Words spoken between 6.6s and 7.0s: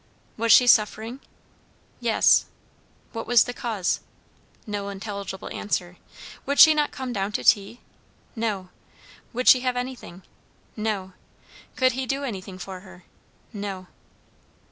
not